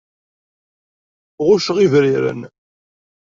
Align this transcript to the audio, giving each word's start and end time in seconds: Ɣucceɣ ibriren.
Ɣucceɣ 1.47 1.77
ibriren. 1.85 2.41